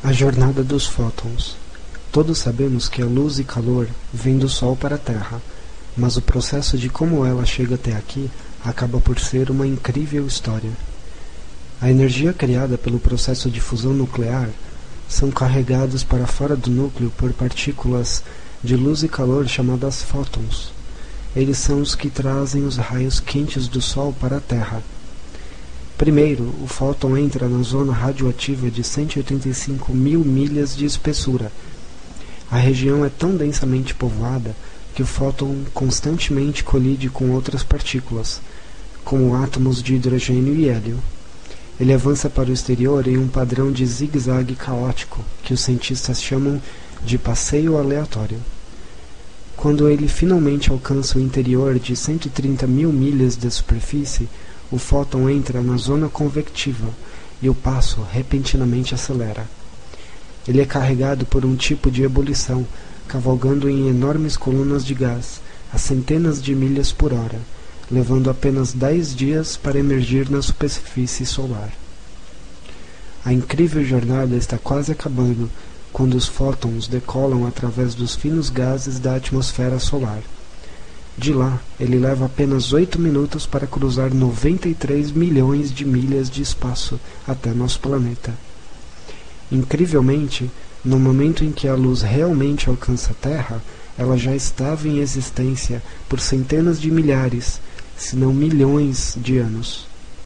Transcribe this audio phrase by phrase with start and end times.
[0.00, 1.56] A jornada dos fótons.
[2.12, 5.42] Todos sabemos que a luz e calor vêm do Sol para a Terra,
[5.96, 8.30] mas o processo de como ela chega até aqui
[8.64, 10.70] acaba por ser uma incrível história.
[11.80, 14.48] A energia criada pelo processo de fusão nuclear
[15.08, 18.22] são carregados para fora do núcleo por partículas
[18.62, 20.70] de luz e calor chamadas fótons.
[21.34, 24.80] Eles são os que trazem os raios quentes do Sol para a Terra
[25.98, 31.50] Primeiro, o fóton entra na zona radioativa de 185 mil milhas de espessura.
[32.48, 34.54] A região é tão densamente povoada
[34.94, 38.40] que o fóton constantemente colide com outras partículas,
[39.04, 40.98] como átomos de hidrogênio e hélio.
[41.80, 46.62] Ele avança para o exterior em um padrão de zigue-zague caótico, que os cientistas chamam
[47.04, 48.38] de passeio aleatório.
[49.56, 54.28] Quando ele finalmente alcança o interior de 130 mil milhas de superfície,
[54.70, 56.88] o fóton entra na zona convectiva
[57.40, 59.46] e o passo repentinamente acelera.
[60.46, 62.66] Ele é carregado por um tipo de ebulição,
[63.06, 65.40] cavalgando em enormes colunas de gás
[65.72, 67.40] a centenas de milhas por hora,
[67.90, 71.72] levando apenas dez dias para emergir na superfície solar.
[73.24, 75.50] A incrível jornada está quase acabando
[75.92, 80.22] quando os fótons decolam através dos finos gases da atmosfera solar.
[81.18, 87.00] De lá, ele leva apenas oito minutos para cruzar 93 milhões de milhas de espaço
[87.26, 88.32] até nosso planeta.
[89.50, 90.48] Incrivelmente,
[90.84, 93.60] no momento em que a luz realmente alcança a Terra,
[93.98, 97.60] ela já estava em existência por centenas de milhares,
[97.96, 99.87] se não milhões de anos.